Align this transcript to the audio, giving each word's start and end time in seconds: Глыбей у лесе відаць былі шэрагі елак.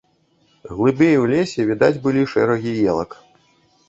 Глыбей 0.77 1.17
у 1.23 1.29
лесе 1.33 1.65
відаць 1.71 2.01
былі 2.05 2.23
шэрагі 2.31 2.73
елак. 2.95 3.11